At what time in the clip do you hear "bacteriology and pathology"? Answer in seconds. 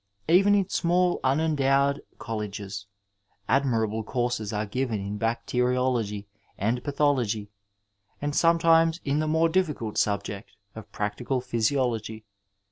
5.19-7.51